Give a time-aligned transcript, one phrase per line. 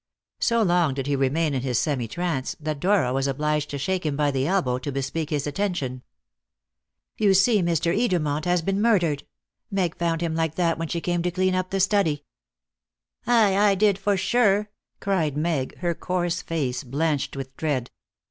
[0.39, 4.03] So long did he remain in his semi trance, that Dora was obliged to shake
[4.03, 6.01] him by the elbow to bespeak his attention.
[7.19, 7.95] "You see Mr.
[7.95, 9.27] Edermont has been murdered.
[9.69, 12.25] Meg found him like that when she came to clean up the study."
[13.27, 17.91] "Aye, I did for sure!" cried Meg, her coarse face blanched with dread.